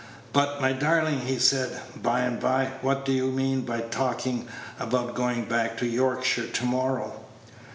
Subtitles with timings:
[0.33, 4.47] "But, my darling," he said, by and by, "what do you mean by talking
[4.79, 7.13] about going back to Yorkshire to morrow?"